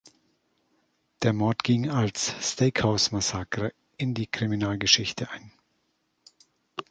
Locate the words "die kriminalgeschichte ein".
4.15-5.51